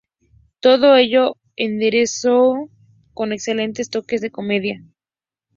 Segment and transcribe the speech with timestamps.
[0.61, 2.71] Todo ello aderezado
[3.13, 4.83] con excelentes toques de comedia.